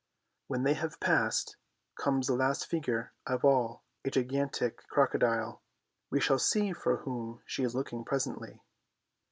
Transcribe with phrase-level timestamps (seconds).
[0.47, 1.57] When they have passed,
[1.95, 5.61] comes the last figure of all, a gigantic crocodile.
[6.09, 8.63] We shall see for whom she is looking presently.